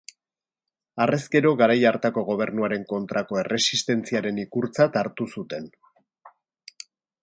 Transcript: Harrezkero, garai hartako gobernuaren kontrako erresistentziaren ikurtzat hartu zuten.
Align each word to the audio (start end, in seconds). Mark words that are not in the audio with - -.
Harrezkero, 1.03 1.51
garai 1.59 1.75
hartako 1.89 2.25
gobernuaren 2.31 2.89
kontrako 2.95 3.41
erresistentziaren 3.45 4.43
ikurtzat 4.49 5.01
hartu 5.05 5.33
zuten. 5.39 5.75